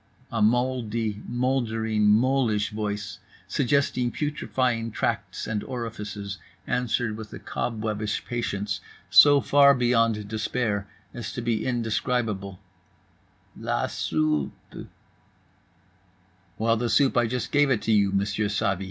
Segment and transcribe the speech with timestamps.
[0.31, 8.25] A moldly moldering molish voice, suggesting putrefying tracts and orifices, answers with a cob webbish
[8.25, 12.59] patience so far beyond despair as to be indescribable:
[13.55, 14.87] "La soupe."
[16.57, 18.79] "Well, the soup, I just gave it to you, Monsieur Savy."